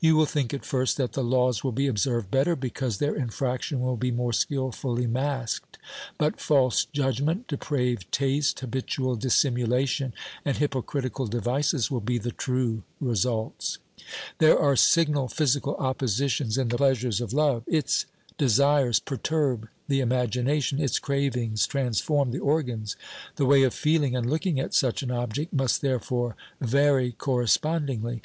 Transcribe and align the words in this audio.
You 0.00 0.16
will 0.16 0.24
think 0.24 0.54
at 0.54 0.64
first 0.64 0.96
that 0.96 1.12
the 1.12 1.22
laws 1.22 1.62
will 1.62 1.70
be 1.70 1.86
observed 1.86 2.30
better 2.30 2.56
because 2.56 2.96
their 2.96 3.14
infraction 3.14 3.82
will 3.82 3.98
be 3.98 4.10
more 4.10 4.32
skilfully 4.32 5.06
masked, 5.06 5.76
but 6.16 6.40
false 6.40 6.86
judgment, 6.86 7.46
depraved 7.46 8.10
taste, 8.10 8.58
habitual 8.60 9.16
dissimulation 9.16 10.14
and 10.46 10.56
hypocritical 10.56 11.26
devices 11.26 11.90
will 11.90 12.00
be 12.00 12.16
the 12.16 12.30
true 12.32 12.84
results, 13.02 13.76
There 14.38 14.58
are 14.58 14.76
signal 14.76 15.28
physical 15.28 15.74
oppositions 15.76 16.56
in 16.56 16.68
the 16.68 16.78
pleasures 16.78 17.20
of 17.20 17.34
love; 17.34 17.62
its 17.66 18.06
desires 18.38 18.98
perturb 18.98 19.68
the 19.88 20.00
imagination, 20.00 20.80
its 20.80 20.98
cravings 20.98 21.66
trans 21.66 22.00
form 22.00 22.30
the 22.30 22.38
organs; 22.38 22.96
the 23.34 23.44
way 23.44 23.62
of 23.62 23.74
feeling 23.74 24.16
and 24.16 24.24
looking 24.30 24.58
at 24.58 24.72
such 24.72 25.02
an 25.02 25.10
object 25.10 25.52
must 25.52 25.82
therefore 25.82 26.34
vary 26.62 27.12
correspondingly. 27.12 28.22